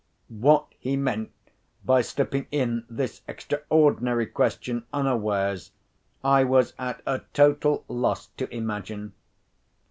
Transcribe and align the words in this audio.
What 0.35 0.73
he 0.79 0.95
meant 0.95 1.29
by 1.85 2.01
slipping 2.01 2.47
in 2.49 2.85
this 2.89 3.21
extraordinary 3.27 4.25
question 4.25 4.83
unawares, 4.91 5.69
I 6.23 6.43
was 6.43 6.73
at 6.79 7.03
a 7.05 7.21
total 7.35 7.85
loss 7.87 8.25
to 8.37 8.51
imagine. 8.51 9.13